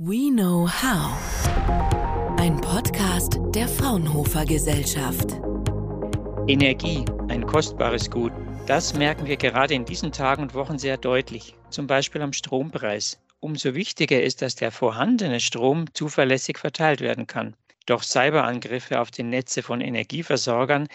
[0.00, 1.18] We Know How.
[2.38, 5.40] Ein Podcast der Fraunhofer Gesellschaft.
[6.46, 8.30] Energie, ein kostbares Gut.
[8.68, 13.18] Das merken wir gerade in diesen Tagen und Wochen sehr deutlich, zum Beispiel am Strompreis.
[13.40, 17.56] Umso wichtiger ist, dass der vorhandene Strom zuverlässig verteilt werden kann.
[17.86, 20.86] Doch Cyberangriffe auf die Netze von Energieversorgern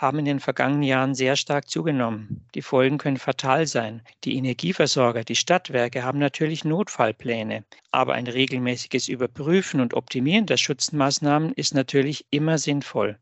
[0.00, 2.46] haben in den vergangenen Jahren sehr stark zugenommen.
[2.54, 4.02] Die Folgen können fatal sein.
[4.24, 11.52] Die Energieversorger, die Stadtwerke haben natürlich Notfallpläne, aber ein regelmäßiges Überprüfen und Optimieren der Schutzmaßnahmen
[11.52, 13.18] ist natürlich immer sinnvoll.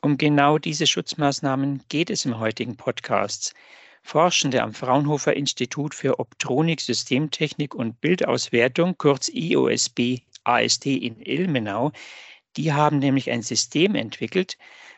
[0.00, 3.54] Um genau diese Schutzmaßnahmen geht es im heutigen Podcast.
[4.02, 11.92] Forschende am Fraunhofer Institut für Optronik, Systemtechnik und Bildauswertung, kurz IOSB AST in Ilmenau,
[12.56, 14.56] die haben nämlich ein System entwickelt,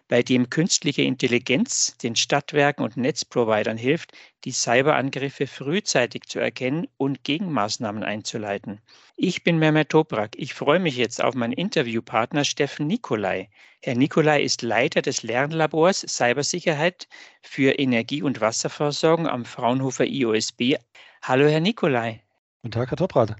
[0.08, 4.12] bei dem künstliche Intelligenz den Stadtwerken und Netzprovidern hilft,
[4.44, 8.80] die Cyberangriffe frühzeitig zu erkennen und Gegenmaßnahmen einzuleiten.
[9.16, 10.32] Ich bin Mehmet Toprak.
[10.36, 13.50] Ich freue mich jetzt auf meinen Interviewpartner Steffen Nikolai.
[13.82, 17.06] Herr Nikolai ist Leiter des Lernlabors Cybersicherheit
[17.42, 20.76] für Energie- und Wasserversorgung am Fraunhofer IOSB.
[21.22, 22.22] Hallo, Herr Nikolai.
[22.62, 23.36] Guten Tag, Herr Toprak.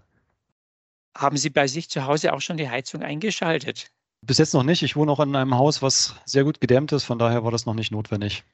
[1.16, 3.90] Haben Sie bei sich zu Hause auch schon die Heizung eingeschaltet?
[4.22, 4.82] Bis jetzt noch nicht.
[4.82, 7.04] Ich wohne auch in einem Haus, was sehr gut gedämmt ist.
[7.04, 8.44] Von daher war das noch nicht notwendig.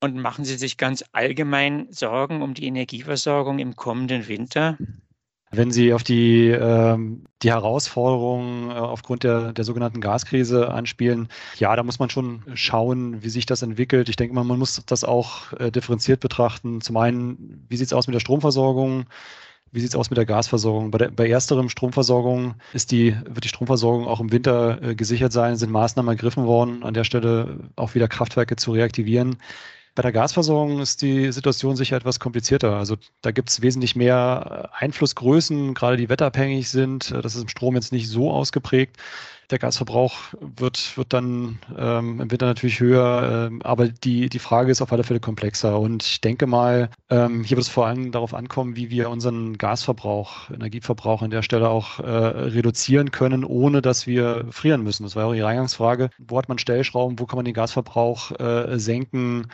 [0.00, 4.78] Und machen Sie sich ganz allgemein Sorgen um die Energieversorgung im kommenden Winter?
[5.50, 11.74] Wenn Sie auf die, ähm, die Herausforderungen äh, aufgrund der, der sogenannten Gaskrise anspielen, ja,
[11.74, 14.08] da muss man schon schauen, wie sich das entwickelt.
[14.10, 16.80] Ich denke mal, man muss das auch äh, differenziert betrachten.
[16.80, 19.06] Zum einen, wie sieht es aus mit der Stromversorgung?
[19.72, 20.90] Wie sieht es aus mit der Gasversorgung?
[20.90, 25.32] Bei, der, bei ersterem Stromversorgung ist die, wird die Stromversorgung auch im Winter äh, gesichert
[25.32, 29.36] sein, sind Maßnahmen ergriffen worden, an der Stelle auch wieder Kraftwerke zu reaktivieren.
[29.94, 32.76] Bei der Gasversorgung ist die Situation sicher etwas komplizierter.
[32.76, 37.10] Also da gibt es wesentlich mehr Einflussgrößen, gerade die wetterabhängig sind.
[37.10, 38.96] Das ist im Strom jetzt nicht so ausgeprägt.
[39.50, 44.70] Der Gasverbrauch wird, wird dann ähm, im Winter natürlich höher, ähm, aber die, die Frage
[44.70, 45.80] ist auf alle Fälle komplexer.
[45.80, 49.56] Und ich denke mal, ähm, hier wird es vor allem darauf ankommen, wie wir unseren
[49.56, 55.04] Gasverbrauch, Energieverbrauch an der Stelle auch äh, reduzieren können, ohne dass wir frieren müssen.
[55.04, 56.10] Das war ja auch Ihre Eingangsfrage.
[56.18, 59.48] Wo hat man Stellschrauben, wo kann man den Gasverbrauch äh, senken?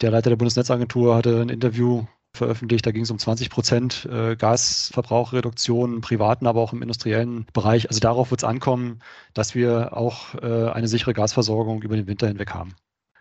[0.00, 2.86] Der Leiter der Bundesnetzagentur hatte ein Interview veröffentlicht.
[2.86, 7.88] Da ging es um 20 Prozent äh, Gasverbrauchreduktion im privaten, aber auch im industriellen Bereich.
[7.88, 9.00] Also darauf wird es ankommen,
[9.32, 12.74] dass wir auch äh, eine sichere Gasversorgung über den Winter hinweg haben.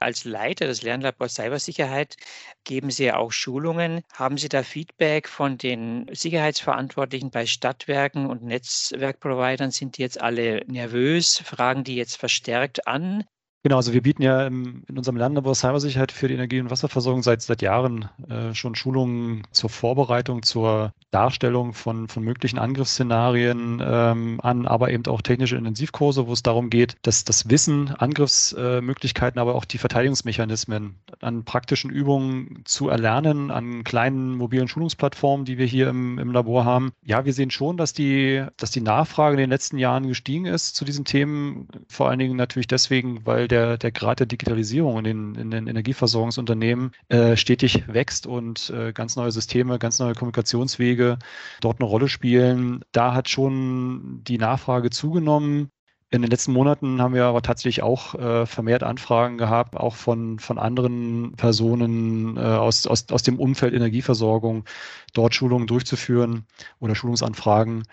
[0.03, 2.17] Als Leiter des Lernlabors Cybersicherheit
[2.65, 4.01] geben Sie ja auch Schulungen.
[4.11, 9.71] Haben Sie da Feedback von den Sicherheitsverantwortlichen bei Stadtwerken und Netzwerkprovidern?
[9.71, 11.37] Sind die jetzt alle nervös?
[11.45, 13.23] Fragen die jetzt verstärkt an?
[13.65, 17.41] Genau, also wir bieten ja in unserem Lernlabor Cybersicherheit für die Energie- und Wasserversorgung seit,
[17.41, 24.67] seit Jahren äh, schon Schulungen zur Vorbereitung, zur Darstellung von, von möglichen Angriffsszenarien ähm, an,
[24.67, 29.63] aber eben auch technische Intensivkurse, wo es darum geht, dass das Wissen, Angriffsmöglichkeiten, aber auch
[29.63, 36.19] die Verteidigungsmechanismen an praktischen Übungen zu erlernen, an kleinen mobilen Schulungsplattformen, die wir hier im,
[36.19, 36.91] im Labor haben.
[37.05, 40.75] Ja, wir sehen schon, dass die, dass die Nachfrage in den letzten Jahren gestiegen ist
[40.75, 45.03] zu diesen Themen, vor allen Dingen natürlich deswegen, weil der, der Grad der Digitalisierung in
[45.03, 51.19] den, in den Energieversorgungsunternehmen äh, stetig wächst und äh, ganz neue Systeme, ganz neue Kommunikationswege
[51.61, 52.83] dort eine Rolle spielen.
[52.91, 55.69] Da hat schon die Nachfrage zugenommen.
[56.09, 60.39] In den letzten Monaten haben wir aber tatsächlich auch äh, vermehrt Anfragen gehabt, auch von,
[60.39, 64.65] von anderen Personen äh, aus, aus, aus dem Umfeld Energieversorgung,
[65.13, 66.45] dort Schulungen durchzuführen
[66.79, 67.83] oder Schulungsanfragen.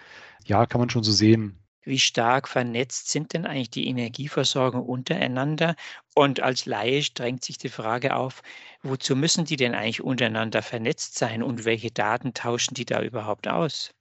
[0.45, 1.60] Ja, kann man schon so sehen.
[1.83, 5.77] Wie stark vernetzt sind denn eigentlich die Energieversorger untereinander?
[6.15, 8.41] Und als Laie drängt sich die Frage auf,
[8.83, 13.47] wozu müssen die denn eigentlich untereinander vernetzt sein und welche Daten tauschen die da überhaupt
[13.47, 13.93] aus?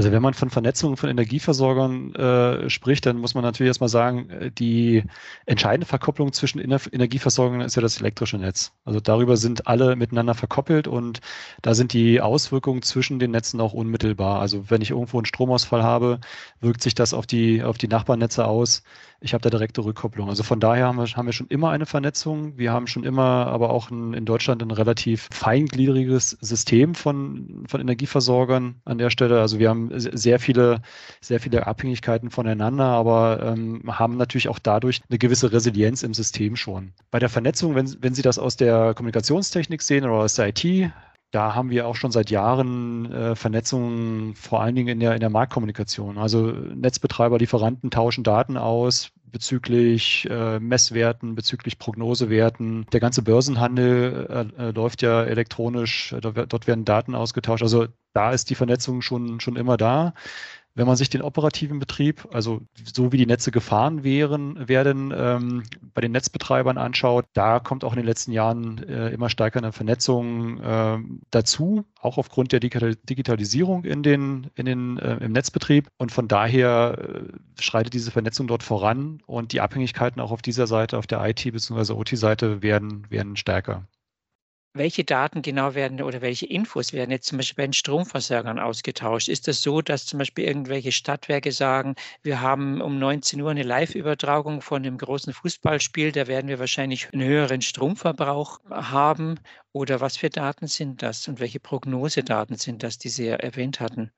[0.00, 4.30] Also wenn man von Vernetzung von Energieversorgern äh, spricht, dann muss man natürlich erstmal sagen,
[4.30, 5.04] äh, die
[5.44, 8.72] entscheidende Verkopplung zwischen Ener Energieversorgern ist ja das elektrische Netz.
[8.86, 11.20] Also darüber sind alle miteinander verkoppelt und
[11.60, 14.40] da sind die Auswirkungen zwischen den Netzen auch unmittelbar.
[14.40, 16.20] Also wenn ich irgendwo einen Stromausfall habe,
[16.60, 18.82] wirkt sich das auf die, auf die Nachbarnetze aus.
[19.22, 20.30] Ich habe da direkte Rückkopplung.
[20.30, 22.56] Also von daher haben wir, haben wir schon immer eine Vernetzung.
[22.56, 27.82] Wir haben schon immer aber auch ein, in Deutschland ein relativ feingliedriges System von, von
[27.82, 29.38] Energieversorgern an der Stelle.
[29.42, 30.82] Also wir haben sehr viele,
[31.20, 36.56] sehr viele Abhängigkeiten voneinander, aber ähm, haben natürlich auch dadurch eine gewisse Resilienz im System
[36.56, 36.92] schon.
[37.10, 40.92] Bei der Vernetzung, wenn, wenn Sie das aus der Kommunikationstechnik sehen oder aus der IT,
[41.30, 45.20] da haben wir auch schon seit Jahren äh, Vernetzungen, vor allen Dingen in der, in
[45.20, 46.18] der Marktkommunikation.
[46.18, 52.86] Also Netzbetreiber, Lieferanten tauschen Daten aus bezüglich äh, Messwerten, bezüglich Prognosewerten.
[52.92, 57.62] Der ganze Börsenhandel äh, äh läuft ja elektronisch, dort werden Daten ausgetauscht.
[57.62, 60.14] Also da ist die Vernetzung schon, schon immer da.
[60.74, 65.64] Wenn man sich den operativen Betrieb, also so wie die Netze gefahren wären, werden, ähm,
[65.94, 69.72] bei den Netzbetreibern anschaut, da kommt auch in den letzten Jahren äh, immer stärker eine
[69.72, 70.98] Vernetzung äh,
[71.30, 75.88] dazu, auch aufgrund der Digitalisierung in den, in den, äh, im Netzbetrieb.
[75.98, 80.68] Und von daher äh, schreitet diese Vernetzung dort voran und die Abhängigkeiten auch auf dieser
[80.68, 81.94] Seite, auf der IT- bzw.
[81.94, 83.86] OT-Seite werden, werden stärker.
[84.72, 89.28] Welche Daten genau werden oder welche Infos werden jetzt zum Beispiel bei den Stromversorgern ausgetauscht?
[89.28, 91.94] Ist das so, dass zum Beispiel irgendwelche Stadtwerke sagen,
[92.24, 97.12] wir haben um 19 Uhr eine Live-Übertragung von einem großen Fußballspiel, da werden wir wahrscheinlich
[97.12, 99.38] einen höheren Stromverbrauch haben?
[99.70, 104.10] Oder was für Daten sind das und welche Prognosedaten sind das, die Sie erwähnt hatten?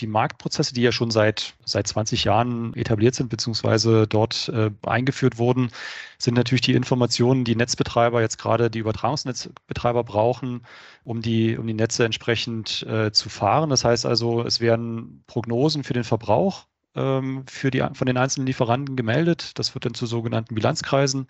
[0.00, 5.38] Die Marktprozesse, die ja schon seit, seit 20 Jahren etabliert sind, beziehungsweise dort äh, eingeführt
[5.38, 5.70] wurden,
[6.18, 10.62] sind natürlich die Informationen, die Netzbetreiber, jetzt gerade die Übertragungsnetzbetreiber brauchen,
[11.04, 13.70] um die, um die Netze entsprechend äh, zu fahren.
[13.70, 16.66] Das heißt also, es werden Prognosen für den Verbrauch
[16.96, 19.58] ähm, für die, von den einzelnen Lieferanten gemeldet.
[19.58, 21.28] Das wird dann zu sogenannten Bilanzkreisen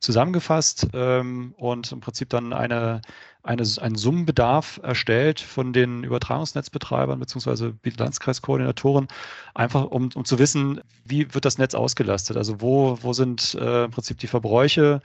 [0.00, 3.02] zusammengefasst ähm, und im Prinzip dann eine,
[3.44, 7.72] eine, einen Summenbedarf erstellt von den Übertragungsnetzbetreibern bzw.
[7.82, 9.08] Bilanzkreiskoordinatoren,
[9.54, 12.36] einfach um, um zu wissen, wie wird das Netz ausgelastet?
[12.36, 15.00] Also wo, wo sind äh, im Prinzip die Verbräuche?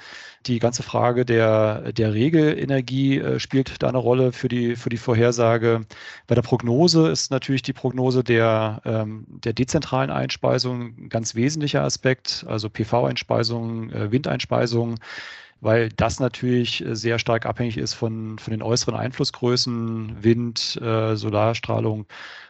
[0.45, 4.97] Die ganze Frage der, der Regelenergie äh, spielt da eine Rolle für die, für die
[4.97, 5.85] Vorhersage.
[6.27, 11.83] Bei der Prognose ist natürlich die Prognose der, ähm, der dezentralen Einspeisung ein ganz wesentlicher
[11.83, 14.99] Aspekt, also PV-Einspeisung, äh, Windeinspeisung
[15.61, 21.15] weil das natürlich äh, sehr stark abhängig ist von, von den äußeren Einflussgrößen, Wind, äh,
[21.15, 22.05] Solarstrahlung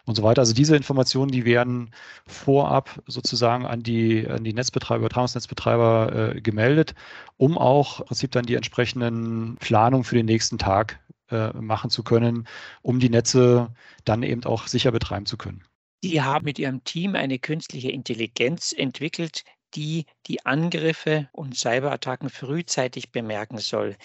[0.05, 0.41] und so weiter.
[0.41, 1.91] Also diese Informationen, die werden
[2.25, 6.95] vorab sozusagen an die, an die Netzbetreiber, Übertragungsnetzbetreiber äh, gemeldet,
[7.37, 10.99] um auch im Prinzip dann die entsprechenden Planungen für den nächsten Tag
[11.29, 12.47] äh, machen zu können,
[12.81, 13.73] um die Netze
[14.05, 15.63] dann eben auch sicher betreiben zu können.
[16.03, 19.43] Sie haben mit Ihrem Team eine künstliche Intelligenz entwickelt,
[19.75, 23.97] die die Angriffe und Cyberattacken frühzeitig bemerken soll.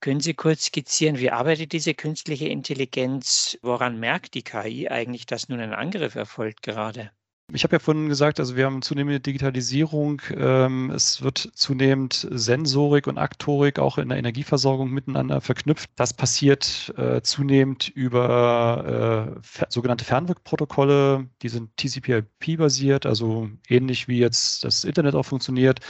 [0.00, 3.58] Können Sie kurz skizzieren, wie arbeitet diese künstliche Intelligenz?
[3.62, 7.10] Woran merkt die KI eigentlich, dass nun ein Angriff erfolgt gerade?
[7.54, 10.20] Ich habe ja vorhin gesagt, also wir haben zunehmende Digitalisierung.
[10.36, 15.88] Ähm, es wird zunehmend Sensorik und Aktorik auch in der Energieversorgung miteinander verknüpft.
[15.96, 21.26] Das passiert äh, zunehmend über äh, sogenannte Fernwirkprotokolle.
[21.40, 25.80] Die sind TCP/IP-basiert, also ähnlich wie jetzt das Internet auch funktioniert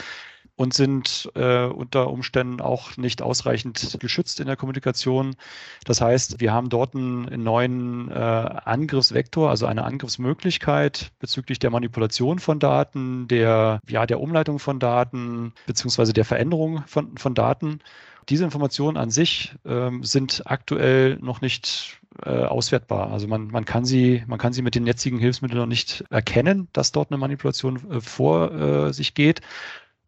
[0.59, 5.37] und sind äh, unter Umständen auch nicht ausreichend geschützt in der Kommunikation.
[5.85, 12.39] Das heißt, wir haben dort einen, neuen äh, Angriffsvektor, also eine Angriffsmöglichkeit bezüglich der Manipulation
[12.39, 17.79] von Daten, der, ja, der Umleitung von Daten, beziehungsweise der Veränderung von, von Daten.
[18.27, 23.11] Diese Informationen an sich ähm, sind aktuell noch nicht äh, auswertbar.
[23.11, 26.67] Also man, man, kann sie, man kann sie mit den jetzigen Hilfsmitteln noch nicht erkennen,
[26.73, 29.39] dass dort eine Manipulation äh, vor äh, sich geht.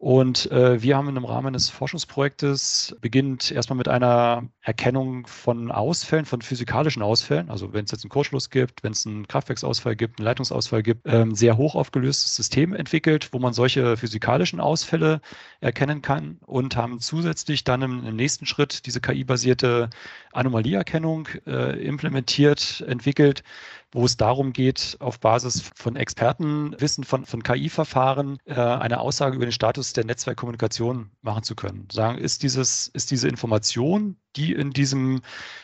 [0.01, 6.25] Und äh, wir haben im Rahmen des Forschungsprojektes beginnt erstmal mit einer Erkennung von Ausfällen,
[6.25, 7.51] von physikalischen Ausfällen.
[7.51, 11.01] Also wenn es jetzt einen Kurzschluss gibt, wenn es einen Kraftwerksausfall gibt, einen Leitungsausfall gibt,
[11.06, 15.21] ähm, sehr hoch aufgelöstes System entwickelt, wo man solche physikalischen Ausfälle
[15.59, 19.92] erkennen kann und haben zusätzlich dann im, im nächsten Schritt diese KI-basierte
[20.33, 23.44] Anomalieerkennung äh, implementiert, entwickelt,
[23.93, 29.45] wo es darum geht, auf Basis von Expertenwissen von, von KI-Verfahren äh, eine Aussage über
[29.45, 31.87] den Status der Netzwerkkommunikation machen zu können.
[31.92, 35.21] Sagen, ist, dieses, ist diese Information, die in diesem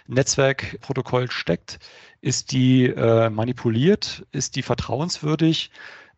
[0.07, 1.79] Netzwerkprotokoll steckt,
[2.21, 5.71] ist die äh, manipuliert, ist die vertrauenswürdig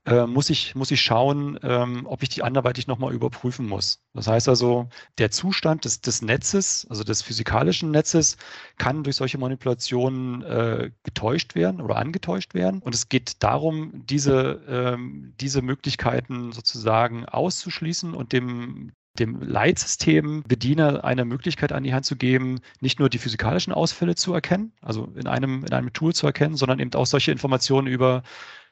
[0.10, 4.02] äh, muss, ich, muss ich schauen, ähm, ob ich die anderweitig nochmal überprüfen muss.
[4.14, 4.90] Das heißt also,
[5.20, 8.38] der Zustand des, des Netzes, also des physikalischen Netzes,
[8.78, 12.82] kann durch solche Manipulationen äh, getäuscht werden oder angetäuscht werden.
[12.82, 21.04] Und es geht darum, diese, ähm, diese Möglichkeiten sozusagen auszuschließen und dem, dem Leitsystem Bediener
[21.04, 25.06] eine Möglichkeit an die Hand zu geben, nicht nur die physikalischen Ausfälle zu erkennen, also
[25.16, 28.24] in einem, in einem Tool zu erkennen, sondern eben auch solche Informationen über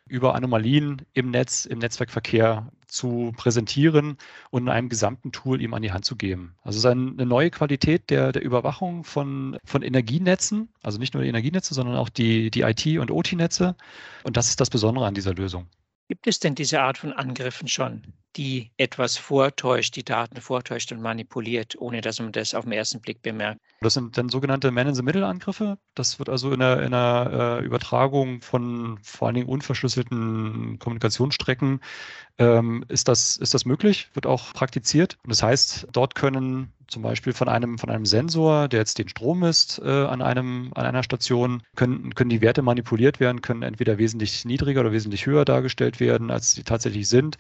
[0.10, 4.18] über Anomalien im Netz, im Netzwerkverkehr zu präsentieren
[4.50, 6.56] und in einem gesamten Tool ihm an die Hand zu geben.
[6.64, 11.24] Also es ist eine neue Qualität der, der Überwachung von, von Energienetzen, also nicht nur
[11.24, 13.76] die Energienetze, sondern auch die, die IT- und OT-Netze.
[14.24, 15.68] Und das ist das Besondere an dieser Lösung.
[16.08, 18.04] Gibt es denn diese Art von Angriffen schon,
[18.38, 23.02] die etwas vortäuscht, die Daten vortäuscht und manipuliert, ohne dass man das auf den ersten
[23.02, 23.60] Blick bemerkt.
[23.82, 25.78] Das sind dann sogenannte Man-in-the-Middle-Angriffe.
[25.96, 31.82] Das wird also in einer, in einer äh, Übertragung von vor allen Dingen unverschlüsselten Kommunikationsstrecken
[32.38, 35.18] ähm, ist, das, ist das möglich, wird auch praktiziert.
[35.24, 39.10] Und das heißt, dort können zum Beispiel von einem, von einem Sensor, der jetzt den
[39.10, 43.64] Strom misst äh, an, einem, an einer Station, können, können die Werte manipuliert werden, können
[43.64, 47.38] entweder wesentlich niedriger oder wesentlich höher dargestellt werden, als sie tatsächlich sind.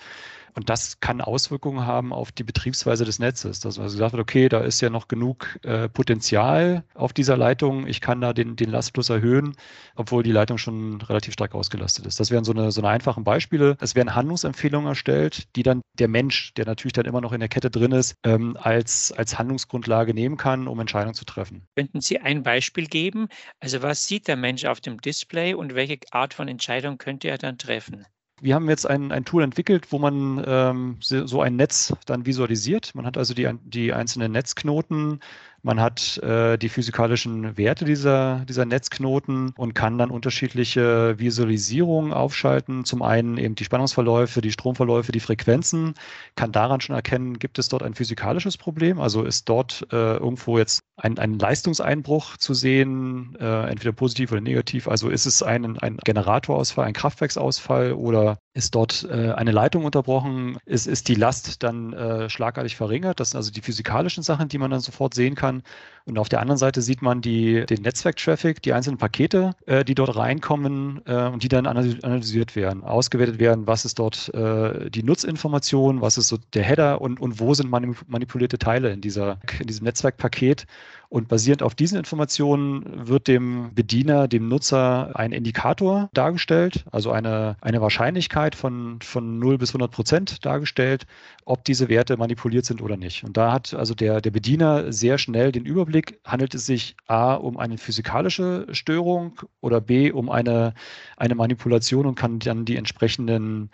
[0.57, 3.59] Und das kann Auswirkungen haben auf die Betriebsweise des Netzes.
[3.59, 7.85] Dass also gesagt wird, okay, da ist ja noch genug äh, Potenzial auf dieser Leitung.
[7.85, 9.55] Ich kann da den, den Lastfluss erhöhen,
[9.93, 12.19] obwohl die Leitung schon relativ stark ausgelastet ist.
[12.19, 13.77] Das wären so eine, so eine einfachen Beispiele.
[13.81, 17.49] Es werden Handlungsempfehlungen erstellt, die dann der Mensch, der natürlich dann immer noch in der
[17.49, 21.67] Kette drin ist, ähm, als, als Handlungsgrundlage nehmen kann, um Entscheidungen zu treffen.
[21.75, 23.27] Könnten Sie ein Beispiel geben?
[23.59, 27.37] Also was sieht der Mensch auf dem Display und welche Art von Entscheidung könnte er
[27.37, 28.07] dann treffen?
[28.39, 32.93] Wir haben jetzt ein, ein Tool entwickelt, wo man ähm, so ein Netz dann visualisiert.
[32.93, 35.21] Man hat also die, die einzelnen Netzknoten
[35.67, 42.85] man hat äh, die physikalischen Werte dieser, dieser Netzknoten und kann dann unterschiedliche Visualisierungen aufschalten.
[42.85, 45.93] Zum einen eben die Spannungsverläufe, die Stromverläufe, die Frequenzen,
[46.37, 49.01] kann daran schon erkennen, gibt es dort ein physikalisches Problem?
[49.01, 54.39] Also ist dort äh, irgendwo jetzt ein, ein Leistungseinbruch zu sehen, äh, entweder positiv oder
[54.39, 54.87] negativ?
[54.87, 60.57] Also ist es ein, ein Generatorausfall, ein Kraftwerksausfall oder ist dort äh, eine Leitung unterbrochen?
[60.65, 63.19] Ist, ist die Last dann äh, schlagartig verringert?
[63.19, 65.61] Das sind also die physikalischen Sachen, die man dann sofort sehen kann.
[66.05, 69.93] Und auf der anderen Seite sieht man die, den Netzwerk-Traffic, die einzelnen Pakete, äh, die
[69.93, 75.03] dort reinkommen äh, und die dann analysiert werden, ausgewertet werden, was ist dort äh, die
[75.03, 79.67] Nutzinformation, was ist so der Header und, und wo sind manipulierte Teile in, dieser, in
[79.67, 80.65] diesem Netzwerkpaket.
[81.09, 87.55] Und basierend auf diesen Informationen wird dem Bediener, dem Nutzer ein Indikator dargestellt, also eine,
[87.61, 91.05] eine Wahrscheinlichkeit von, von 0 bis 100 Prozent dargestellt,
[91.45, 93.23] ob diese Werte manipuliert sind oder nicht.
[93.23, 97.35] Und da hat also der, der Bediener sehr schnell den Überblick, handelt es sich A
[97.35, 100.73] um eine physikalische Störung oder B um eine,
[101.15, 103.71] eine Manipulation und kann dann die entsprechenden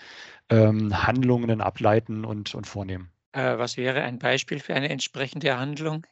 [0.50, 3.10] ähm, Handlungen ableiten und, und vornehmen.
[3.32, 6.06] Äh, was wäre ein Beispiel für eine entsprechende Handlung?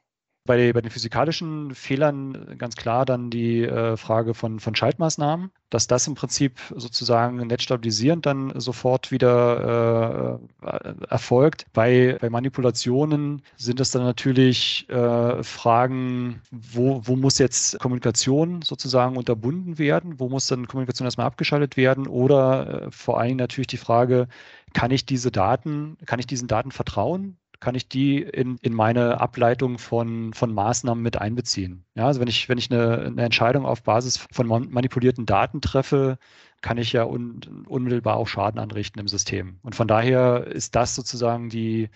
[0.44, 5.86] Bei, bei den physikalischen Fehlern ganz klar dann die äh, Frage von, von Schaltmaßnahmen, dass
[5.86, 11.66] das im Prinzip sozusagen netzstabilisierend dann sofort wieder äh, erfolgt.
[11.74, 19.18] Bei, bei Manipulationen sind es dann natürlich äh, Fragen, wo, wo muss jetzt Kommunikation sozusagen
[19.18, 23.68] unterbunden werden, wo muss dann Kommunikation erstmal abgeschaltet werden oder äh, vor allen Dingen natürlich
[23.68, 24.28] die Frage,
[24.74, 27.38] kann ich diese Daten, kann ich diesen Daten vertrauen?
[27.62, 31.86] Kann ich die in, in meine Ableitung von, von Maßnahmen mit einbeziehen.
[31.96, 36.18] Ja, also wenn ich, wenn ich eine, eine Entscheidung auf Basis von manipulierten Daten treffe,
[36.62, 39.60] kann ich ja un, unmittelbar auch Schaden anrichten im System.
[39.62, 41.90] Und von daher ist das sozusagen die,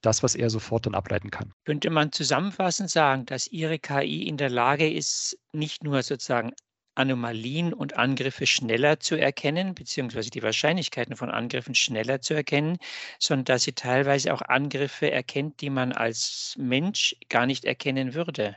[0.00, 1.52] das, was er sofort dann ableiten kann.
[1.64, 6.52] Könnte man zusammenfassend sagen, dass Ihre KI in der Lage ist, nicht nur sozusagen
[6.94, 12.78] Anomalien und Angriffe schneller zu erkennen, beziehungsweise die Wahrscheinlichkeiten von Angriffen schneller zu erkennen,
[13.18, 18.56] sondern dass sie teilweise auch Angriffe erkennt, die man als Mensch gar nicht erkennen würde.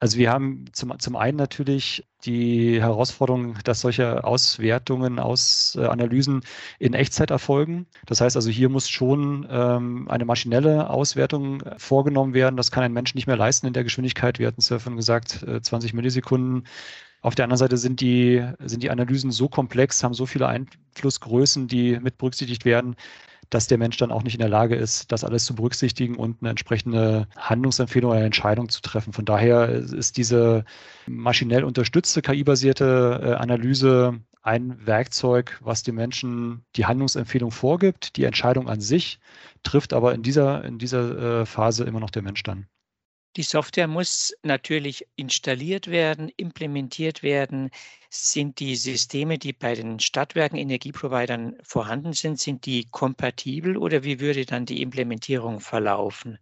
[0.00, 6.42] Also wir haben zum, zum einen natürlich die Herausforderung, dass solche Auswertungen, Aus, äh, Analysen
[6.78, 7.86] in Echtzeit erfolgen.
[8.06, 12.56] Das heißt also, hier muss schon ähm, eine maschinelle Auswertung vorgenommen werden.
[12.56, 14.38] Das kann ein Mensch nicht mehr leisten in der Geschwindigkeit.
[14.38, 16.64] Wir hatten es ja schon gesagt, äh, 20 Millisekunden
[17.20, 21.66] auf der anderen Seite sind die, sind die Analysen so komplex, haben so viele Einflussgrößen,
[21.66, 22.96] die mit berücksichtigt werden,
[23.50, 26.36] dass der Mensch dann auch nicht in der Lage ist, das alles zu berücksichtigen und
[26.40, 29.12] eine entsprechende Handlungsempfehlung oder Entscheidung zu treffen.
[29.12, 30.64] Von daher ist diese
[31.06, 38.16] maschinell unterstützte KI-basierte äh, Analyse ein Werkzeug, was dem Menschen die Handlungsempfehlung vorgibt.
[38.16, 39.18] Die Entscheidung an sich
[39.62, 42.66] trifft aber in dieser, in dieser äh, Phase immer noch der Mensch dann.
[43.38, 47.70] Die Software muss natürlich installiert werden, implementiert werden.
[48.10, 54.20] Sind die Systeme, die bei den Stadtwerken, Energieprovidern vorhanden sind, sind die kompatibel oder wie
[54.20, 56.38] würde dann die Implementierung verlaufen?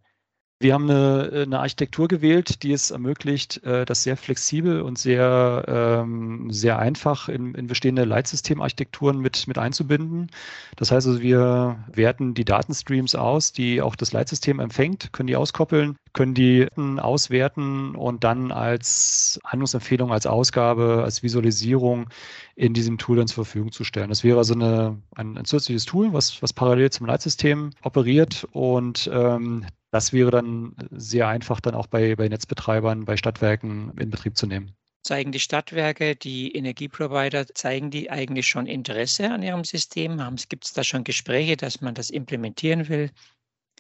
[0.59, 5.65] Wir haben eine, eine, Architektur gewählt, die es ermöglicht, äh, das sehr flexibel und sehr,
[5.69, 10.31] ähm, sehr einfach in, in bestehende Leitsystemarchitekturen mit, mit einzubinden.
[10.77, 15.37] Das heißt also, wir werten die Datenstreams aus, die auch das Leitsystem empfängt, können die
[15.37, 22.09] auskoppeln, können die auswerten und dann als Handlungsempfehlung, als Ausgabe, als Visualisierung
[22.55, 24.09] in diesem Tool dann zur Verfügung zu stellen.
[24.09, 29.11] Das wäre also eine, ein, ein zusätzliches Tool, was, was parallel zum Leitsystem operiert und
[29.13, 34.37] ähm, das wäre dann sehr einfach dann auch bei, bei Netzbetreibern, bei Stadtwerken in Betrieb
[34.37, 34.77] zu nehmen.
[35.03, 40.21] Zeigen die Stadtwerke, die Energieprovider, zeigen die eigentlich schon Interesse an ihrem System?
[40.49, 43.11] Gibt es da schon Gespräche, dass man das implementieren will?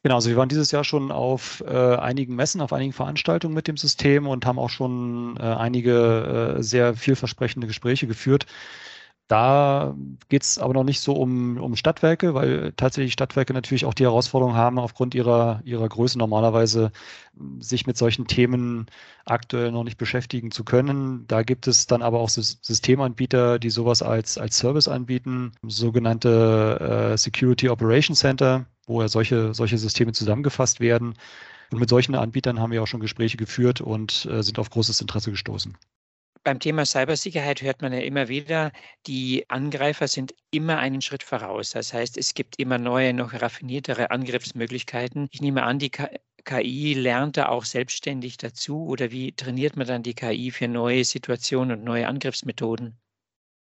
[0.03, 3.67] Genau, also wir waren dieses Jahr schon auf äh, einigen Messen, auf einigen Veranstaltungen mit
[3.67, 8.47] dem System und haben auch schon äh, einige äh, sehr vielversprechende Gespräche geführt.
[9.29, 9.97] Da
[10.29, 14.05] geht es aber noch nicht so um, um Stadtwerke, weil tatsächlich Stadtwerke natürlich auch die
[14.05, 16.93] Herausforderung haben, aufgrund ihrer, ihrer Größe normalerweise
[17.59, 18.87] sich mit solchen Themen
[19.25, 21.27] aktuell noch nicht beschäftigen zu können.
[21.27, 27.19] Da gibt es dann aber auch Systemanbieter, die sowas als, als Service anbieten, sogenannte äh,
[27.19, 31.15] Security Operation Center, wo ja solche, solche Systeme zusammengefasst werden.
[31.73, 35.01] Und mit solchen Anbietern haben wir auch schon Gespräche geführt und äh, sind auf großes
[35.01, 35.77] Interesse gestoßen.
[36.47, 38.71] Beim Thema Cybersicherheit hört man ja immer wieder,
[39.09, 41.71] die Angreifer sind immer einen Schritt voraus.
[41.71, 45.27] Das heißt, es gibt immer neue, noch raffiniertere Angriffsmöglichkeiten.
[45.33, 50.05] Ich nehme an, die KI lernt da auch selbstständig dazu oder wie trainiert man dann
[50.05, 52.97] die KI für neue Situationen und neue Angriffsmethoden?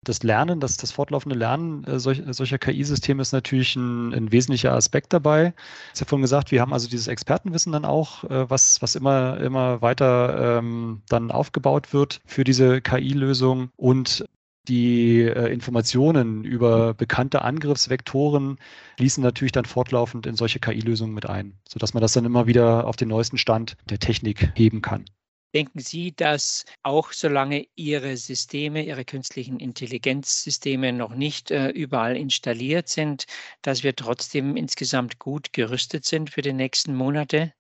[0.04, 4.74] Das Lernen, das, das fortlaufende Lernen äh, solch, solcher KI-Systeme ist natürlich ein, ein, wesentlicher
[4.74, 5.54] Aspekt dabei.
[5.94, 9.40] Ich habe vorhin gesagt, wir haben also dieses Expertenwissen dann auch, äh, was, was immer,
[9.40, 14.26] immer weiter ähm, dann aufgebaut wird für diese KI-Lösung und
[14.68, 18.58] die äh, Informationen über bekannte Angriffsvektoren
[18.98, 22.88] fließen natürlich dann fortlaufend in solche KI-Lösungen mit ein, sodass man das dann immer wieder
[22.88, 25.06] auf den neuesten Stand der Technik heben kann.
[25.54, 32.90] Denken Sie, dass auch solange Ihre Systeme, Ihre künstlichen Intelligenzsysteme noch nicht äh, überall installiert
[32.90, 33.26] sind,
[33.62, 37.54] dass wir trotzdem insgesamt gut gerüstet sind für die nächsten Monate?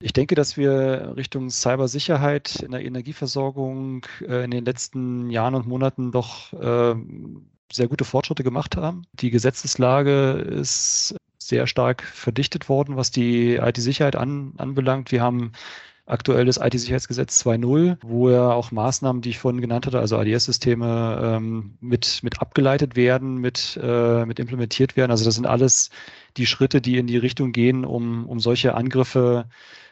[0.00, 5.66] Ich denke, dass wir Richtung Cybersicherheit in der Energieversorgung äh, in den letzten Jahren und
[5.66, 6.94] Monaten doch äh,
[7.72, 9.06] sehr gute Fortschritte gemacht haben.
[9.14, 15.10] Die Gesetzeslage ist sehr stark verdichtet worden, was die IT-Sicherheit an, anbelangt.
[15.10, 15.52] Wir haben
[16.06, 21.20] aktuell das IT-Sicherheitsgesetz 2.0, wo ja auch Maßnahmen, die ich vorhin genannt hatte, also ADS-Systeme
[21.22, 25.10] ähm, mit, mit abgeleitet werden, mit, äh, mit implementiert werden.
[25.10, 25.90] Also das sind alles
[26.36, 29.46] die Schritte, die in die Richtung gehen, um, um solche Angriffe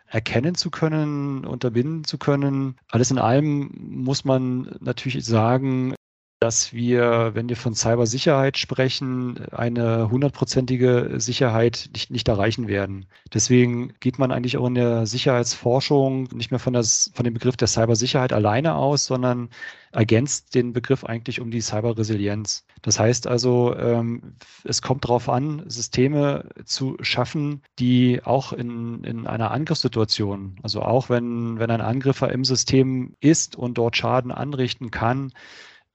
[0.07, 2.77] erkennen zu können, unterbinden zu können.
[2.91, 5.95] Alles in allem muss man natürlich sagen,
[6.43, 13.07] dass wir, wenn wir von Cybersicherheit sprechen, eine hundertprozentige Sicherheit nicht, nicht erreichen werden.
[13.33, 17.57] Deswegen geht man eigentlich auch in der Sicherheitsforschung nicht mehr von, das, von dem Begriff
[17.57, 19.51] der Cybersicherheit alleine aus, sondern
[19.93, 22.65] ergänzt den Begriff eigentlich um die Cyberresilienz.
[22.81, 24.35] Das heißt also, ähm,
[24.65, 31.09] es kommt darauf an, Systeme zu schaffen, die auch in, in einer Angriffssituation, also auch
[31.09, 35.31] wenn, wenn ein Angreifer im System ist und dort Schaden anrichten kann,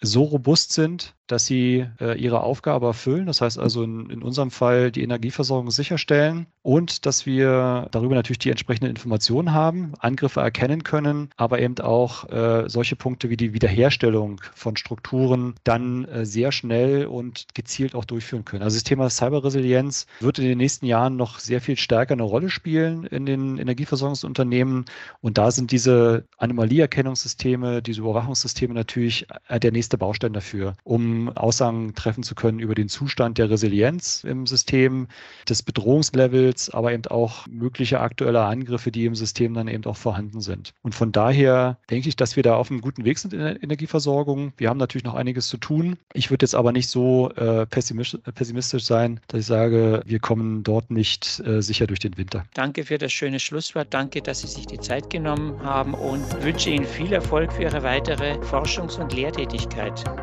[0.01, 3.25] so robust sind, dass sie äh, ihre Aufgabe erfüllen.
[3.25, 8.39] Das heißt also in, in, unserem Fall die Energieversorgung sicherstellen und dass wir darüber natürlich
[8.39, 13.53] die entsprechenden Informationen haben, Angriffe erkennen können, aber eben auch äh, solche Punkte wie die
[13.53, 18.63] Wiederherstellung von Strukturen dann äh, sehr schnell und gezielt auch durchführen können.
[18.63, 22.49] Also das Thema Cyberresilienz wird in den nächsten Jahren noch sehr viel stärker eine Rolle
[22.49, 24.85] spielen in den Energieversorgungsunternehmen
[25.21, 31.95] und da sind diese Anomalieerkennungssysteme, diese Überwachungssysteme natürlich äh, der nächste Baustein dafür, um Aussagen
[31.95, 35.07] treffen zu können über den Zustand der Resilienz im System,
[35.47, 40.41] des Bedrohungslevels, aber eben auch mögliche aktuelle Angriffe, die im System dann eben auch vorhanden
[40.41, 40.73] sind.
[40.81, 43.63] Und von daher denke ich, dass wir da auf einem guten Weg sind in der
[43.63, 44.51] Energieversorgung.
[44.57, 45.95] Wir haben natürlich noch einiges zu tun.
[46.11, 50.91] Ich würde jetzt aber nicht so äh, pessimistisch sein, dass ich sage, wir kommen dort
[50.91, 52.43] nicht äh, sicher durch den Winter.
[52.55, 53.87] Danke für das schöne Schlusswort.
[53.91, 57.83] Danke, dass Sie sich die Zeit genommen haben und wünsche Ihnen viel Erfolg für Ihre
[57.83, 59.76] weitere Forschungs- und Lehrtätigkeit.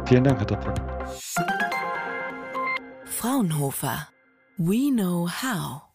[0.06, 0.74] Vielen Dank, Herr Doppel.
[3.04, 4.08] Fraunhofer.
[4.58, 5.93] We know how.